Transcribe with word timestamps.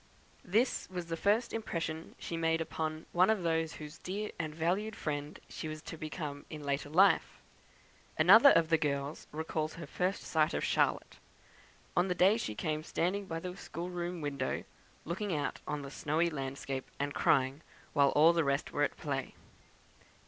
This 0.43 0.89
was 0.89 1.05
the 1.09 1.15
first 1.15 1.53
impression 1.53 2.15
she 2.17 2.35
made 2.35 2.59
upon 2.59 3.05
one 3.11 3.29
of 3.29 3.43
those 3.43 3.73
whose 3.73 3.99
dear 3.99 4.31
and 4.39 4.55
valued 4.55 4.95
friend 4.95 5.39
she 5.47 5.67
was 5.67 5.79
to 5.83 5.95
become 5.95 6.43
in 6.49 6.67
after 6.67 6.89
life. 6.89 7.37
Another 8.17 8.49
of 8.49 8.69
the 8.69 8.79
girls 8.79 9.27
recalls 9.31 9.75
her 9.75 9.85
first 9.85 10.23
sight 10.23 10.55
of 10.55 10.63
Charlotte, 10.65 11.19
on 11.95 12.07
the 12.07 12.15
day 12.15 12.35
she 12.37 12.55
came, 12.55 12.81
standing 12.81 13.27
by 13.27 13.39
the 13.39 13.55
schoolroom 13.55 14.21
window, 14.21 14.63
looking 15.05 15.35
out 15.35 15.59
on 15.67 15.83
the 15.83 15.91
snowy 15.91 16.31
landscape, 16.31 16.89
and 16.99 17.13
crying, 17.13 17.61
while 17.93 18.09
all 18.15 18.33
the 18.33 18.43
rest 18.43 18.71
were 18.71 18.81
at 18.81 18.97
play. 18.97 19.35